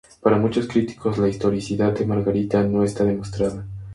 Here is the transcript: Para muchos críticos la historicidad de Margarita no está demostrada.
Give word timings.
Para 0.19 0.39
muchos 0.39 0.67
críticos 0.67 1.19
la 1.19 1.27
historicidad 1.29 1.93
de 1.93 2.07
Margarita 2.07 2.63
no 2.63 2.81
está 2.83 3.03
demostrada. 3.03 3.67